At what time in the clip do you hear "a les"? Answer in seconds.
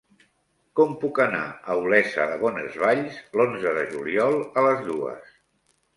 4.43-4.83